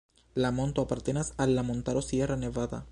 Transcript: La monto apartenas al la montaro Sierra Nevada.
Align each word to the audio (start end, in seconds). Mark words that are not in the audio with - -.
La 0.33 0.49
monto 0.59 0.81
apartenas 0.85 1.31
al 1.37 1.53
la 1.55 1.61
montaro 1.69 2.01
Sierra 2.01 2.35
Nevada. 2.47 2.79